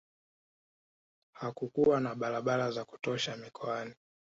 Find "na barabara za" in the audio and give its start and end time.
2.01-2.85